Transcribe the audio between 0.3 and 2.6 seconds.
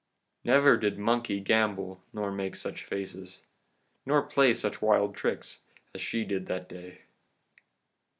Never did monkey gambol nor make